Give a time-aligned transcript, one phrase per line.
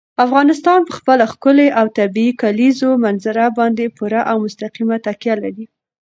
[0.25, 5.65] افغانستان په خپله ښکلې او طبیعي کلیزو منظره باندې پوره او مستقیمه تکیه لري.